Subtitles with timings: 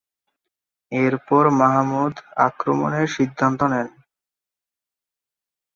[0.91, 2.13] এরপর মাহমুদ
[2.47, 3.87] আক্রমণের সিদ্ধান্ত নেন।